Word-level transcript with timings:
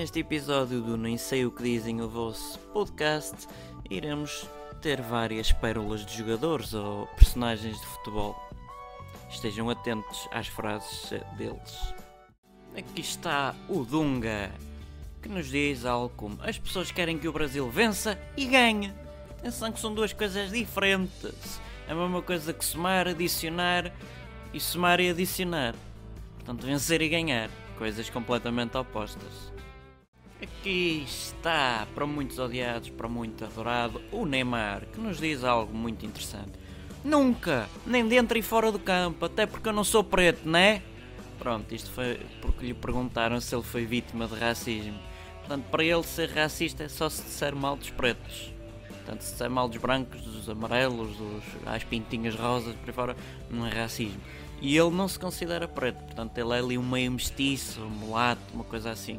Neste 0.00 0.20
episódio 0.20 0.80
do 0.80 0.96
Nem 0.96 1.18
Sei 1.18 1.44
O 1.44 1.50
Que 1.50 1.62
Dizem 1.62 2.00
o 2.00 2.08
vosso 2.08 2.58
podcast, 2.72 3.46
iremos 3.90 4.48
ter 4.80 5.02
várias 5.02 5.52
pérolas 5.52 6.06
de 6.06 6.16
jogadores 6.16 6.72
ou 6.72 7.06
personagens 7.08 7.78
de 7.78 7.86
futebol. 7.86 8.34
Estejam 9.28 9.68
atentos 9.68 10.26
às 10.32 10.46
frases 10.46 11.10
deles. 11.36 11.94
Aqui 12.74 13.02
está 13.02 13.54
o 13.68 13.84
Dunga, 13.84 14.50
que 15.20 15.28
nos 15.28 15.48
diz 15.48 15.84
algo 15.84 16.08
como: 16.16 16.38
As 16.42 16.58
pessoas 16.58 16.90
querem 16.90 17.18
que 17.18 17.28
o 17.28 17.32
Brasil 17.34 17.70
vença 17.70 18.18
e 18.38 18.46
ganhe. 18.46 18.94
Atenção 19.32 19.70
que 19.70 19.80
são 19.80 19.92
duas 19.92 20.14
coisas 20.14 20.50
diferentes. 20.50 21.60
É 21.86 21.92
a 21.92 21.94
mesma 21.94 22.22
coisa 22.22 22.54
que 22.54 22.64
somar, 22.64 23.06
adicionar 23.06 23.92
e 24.50 24.58
somar 24.58 24.98
e 24.98 25.10
adicionar. 25.10 25.74
Portanto, 26.36 26.64
vencer 26.64 27.02
e 27.02 27.08
ganhar. 27.10 27.50
Coisas 27.76 28.08
completamente 28.08 28.78
opostas. 28.78 29.59
Aqui 30.42 31.04
está, 31.06 31.86
para 31.94 32.06
muitos 32.06 32.38
odiados, 32.38 32.88
para 32.88 33.06
muito 33.06 33.44
adorado, 33.44 34.00
o 34.10 34.24
Neymar, 34.24 34.86
que 34.86 34.98
nos 34.98 35.18
diz 35.18 35.44
algo 35.44 35.74
muito 35.74 36.06
interessante. 36.06 36.52
Nunca, 37.04 37.68
nem 37.86 38.06
dentro 38.08 38.38
e 38.38 38.42
fora 38.42 38.72
do 38.72 38.78
campo, 38.78 39.26
até 39.26 39.44
porque 39.44 39.68
eu 39.68 39.72
não 39.72 39.84
sou 39.84 40.02
preto, 40.02 40.48
né? 40.48 40.82
Pronto, 41.38 41.74
isto 41.74 41.90
foi 41.90 42.20
porque 42.40 42.66
lhe 42.66 42.74
perguntaram 42.74 43.38
se 43.38 43.54
ele 43.54 43.62
foi 43.62 43.84
vítima 43.84 44.26
de 44.26 44.34
racismo. 44.34 44.98
Portanto, 45.40 45.64
para 45.70 45.84
ele 45.84 46.02
ser 46.04 46.30
racista 46.30 46.84
é 46.84 46.88
só 46.88 47.10
se 47.10 47.22
disser 47.22 47.54
mal 47.54 47.76
dos 47.76 47.90
pretos. 47.90 48.52
Portanto, 48.88 49.20
se 49.22 49.32
disser 49.32 49.50
mal 49.50 49.68
dos 49.68 49.78
brancos, 49.78 50.22
dos 50.22 50.48
amarelos, 50.48 51.16
dos 51.16 51.42
as 51.66 51.84
pintinhas 51.84 52.34
rosas, 52.34 52.74
por 52.76 52.88
aí 52.88 52.94
fora, 52.94 53.16
não 53.50 53.66
é 53.66 53.70
racismo. 53.70 54.20
E 54.62 54.76
ele 54.76 54.90
não 54.90 55.08
se 55.08 55.18
considera 55.18 55.66
preto, 55.66 56.02
portanto, 56.04 56.36
ele 56.38 56.52
é 56.52 56.58
ali 56.58 56.78
um 56.78 56.86
meio 56.86 57.10
mestiço, 57.12 57.80
um 57.82 57.90
mulato, 57.90 58.42
uma 58.54 58.64
coisa 58.64 58.90
assim. 58.90 59.18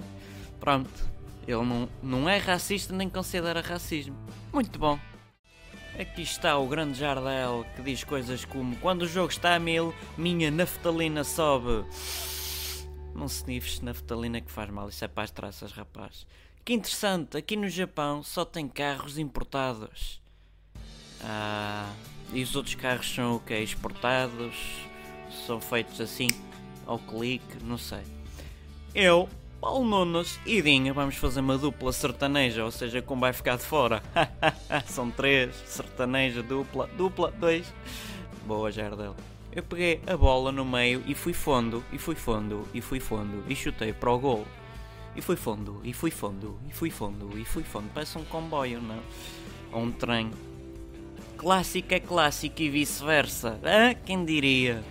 Pronto, 0.62 1.12
ele 1.48 1.66
não, 1.66 1.90
não 2.04 2.30
é 2.30 2.38
racista 2.38 2.94
nem 2.94 3.10
considera 3.10 3.62
racismo. 3.62 4.16
Muito 4.54 4.78
bom. 4.78 4.98
Aqui 6.00 6.22
está 6.22 6.56
o 6.58 6.68
grande 6.68 7.00
Jardel 7.00 7.66
que 7.76 7.82
diz 7.82 8.04
coisas 8.04 8.46
como 8.46 8.78
Quando 8.78 9.02
o 9.02 9.08
jogo 9.08 9.32
está 9.32 9.56
a 9.56 9.60
mil, 9.60 9.94
minha 10.16 10.52
naftalina 10.52 11.24
sobe. 11.24 11.84
Não 13.16 13.28
se 13.28 13.46
nifes 13.48 13.82
naftalina 13.82 14.40
que 14.40 14.52
faz 14.52 14.70
mal, 14.70 14.88
isso 14.88 15.04
é 15.04 15.08
para 15.08 15.24
as 15.24 15.32
traças, 15.32 15.72
rapaz. 15.72 16.28
Que 16.64 16.74
interessante, 16.74 17.38
aqui 17.38 17.58
no 17.58 17.68
Japão 17.68 18.22
só 18.22 18.46
tem 18.46 18.68
carros 18.68 19.18
importados. 19.18 20.22
Ah, 21.22 21.92
e 22.32 22.44
os 22.44 22.56
outros 22.56 22.76
carros 22.76 23.12
são 23.14 23.38
o 23.38 23.40
que? 23.40 23.56
Exportados? 23.56 24.56
São 25.48 25.60
feitos 25.60 26.00
assim, 26.00 26.28
ao 26.86 27.00
clique, 27.00 27.64
não 27.64 27.80
sei. 27.80 28.04
Eu 28.94 29.28
Paulo 29.62 29.86
Nunes 29.86 30.40
e 30.44 30.60
Dinha 30.60 30.92
vamos 30.92 31.18
fazer 31.18 31.40
uma 31.40 31.56
dupla 31.56 31.94
sertaneja, 31.94 32.66
ou 32.66 32.72
seja, 32.72 33.00
como 33.00 33.22
vai 33.22 33.32
ficar 33.32 33.58
de 33.58 33.64
fora. 33.64 34.02
São 34.88 35.12
três, 35.12 35.56
sertaneja, 35.68 36.42
dupla, 36.42 36.90
dupla, 36.98 37.30
dois. 37.30 37.72
Boa, 38.48 38.72
Jardel. 38.72 39.16
Eu 39.52 39.62
peguei 39.62 40.02
a 40.08 40.18
bola 40.18 40.52
no 40.52 40.66
meio 40.66 41.04
e 41.06 41.14
fui 41.14 41.32
fundo, 41.32 41.84
e 41.94 42.00
fui 42.00 42.16
fundo, 42.16 42.68
e 42.74 42.82
fui 42.82 43.00
fundo, 43.00 43.44
e 43.48 43.56
chutei 43.56 43.94
para 43.94 44.10
o 44.10 44.18
gol. 44.18 44.48
E 45.16 45.22
fui 45.22 45.36
fundo, 45.36 45.80
e 45.84 45.94
fui 45.94 46.10
fundo, 46.10 46.58
e 46.68 46.74
fui 46.74 46.90
fundo, 46.90 47.38
e 47.38 47.46
fui 47.46 47.64
fundo. 47.64 47.88
Parece 47.94 48.18
um 48.18 48.26
comboio, 48.26 48.82
não? 48.82 49.04
Ou 49.74 49.84
um 49.84 49.92
trem. 49.92 50.32
Clássico 51.38 51.94
é 51.94 52.00
clássico 52.00 52.64
e 52.64 52.70
vice-versa. 52.70 53.60
Ah, 53.64 53.94
quem 53.94 54.26
diria? 54.26 54.84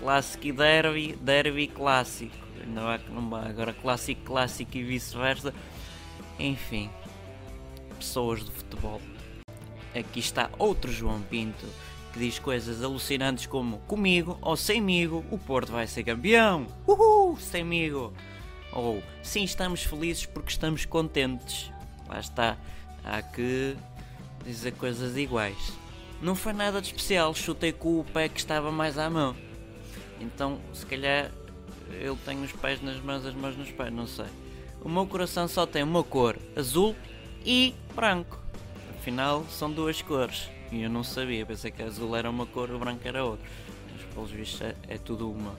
Clássico 0.00 0.48
e 0.48 0.52
derby, 0.52 1.16
derby 1.22 1.66
clássico 1.66 2.47
não 2.66 2.98
que 2.98 3.10
não 3.10 3.28
vá. 3.28 3.42
Agora 3.48 3.72
clássico, 3.72 4.22
clássico 4.22 4.76
e 4.76 4.82
vice-versa. 4.82 5.54
Enfim, 6.38 6.90
pessoas 7.98 8.44
de 8.44 8.50
futebol. 8.50 9.00
Aqui 9.94 10.20
está 10.20 10.50
outro 10.58 10.92
João 10.92 11.20
Pinto 11.22 11.66
que 12.12 12.18
diz 12.18 12.38
coisas 12.38 12.82
alucinantes 12.82 13.46
como 13.46 13.78
comigo 13.80 14.38
ou 14.40 14.56
semigo 14.56 15.24
o 15.30 15.38
Porto 15.38 15.72
vai 15.72 15.86
ser 15.86 16.04
campeão. 16.04 16.66
Uhul, 16.86 17.36
semigo. 17.36 18.12
Ou 18.72 19.02
sim, 19.22 19.44
estamos 19.44 19.82
felizes 19.82 20.26
porque 20.26 20.50
estamos 20.50 20.84
contentes. 20.84 21.70
Lá 22.08 22.20
está. 22.20 22.56
Há 23.04 23.22
que 23.22 23.76
dizer 24.44 24.72
coisas 24.72 25.16
iguais. 25.16 25.72
Não 26.20 26.34
foi 26.34 26.52
nada 26.52 26.80
de 26.80 26.88
especial, 26.88 27.34
chutei 27.34 27.72
com 27.72 28.00
o 28.00 28.04
pé 28.04 28.28
que 28.28 28.38
estava 28.38 28.72
mais 28.72 28.98
à 28.98 29.08
mão. 29.08 29.36
Então, 30.20 30.58
se 30.72 30.84
calhar 30.84 31.30
ele 31.92 32.16
tem 32.24 32.42
os 32.42 32.52
pés 32.52 32.80
nas 32.82 33.00
mãos, 33.00 33.24
as 33.24 33.34
mãos 33.34 33.56
nos 33.56 33.70
pés, 33.70 33.92
não 33.92 34.06
sei. 34.06 34.26
O 34.82 34.88
meu 34.88 35.06
coração 35.06 35.48
só 35.48 35.66
tem 35.66 35.82
uma 35.82 36.04
cor, 36.04 36.38
azul 36.56 36.94
e 37.44 37.74
branco. 37.94 38.38
Afinal, 38.98 39.44
são 39.50 39.70
duas 39.70 40.00
cores. 40.02 40.48
E 40.70 40.82
eu 40.82 40.90
não 40.90 41.02
sabia, 41.02 41.46
pensei 41.46 41.70
que 41.70 41.82
azul 41.82 42.14
era 42.14 42.28
uma 42.28 42.46
cor, 42.46 42.70
o 42.70 42.78
branco 42.78 43.06
era 43.06 43.24
outra. 43.24 43.48
Mas 43.92 44.02
pelos 44.14 44.30
vistos 44.30 44.60
é, 44.60 44.76
é 44.86 44.98
tudo 44.98 45.30
uma. 45.30 45.56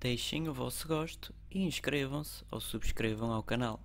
Deixem 0.00 0.48
o 0.48 0.54
vosso 0.54 0.86
gosto 0.86 1.34
e 1.50 1.64
inscrevam-se 1.64 2.44
ou 2.50 2.60
subscrevam 2.60 3.32
ao 3.32 3.42
canal. 3.42 3.80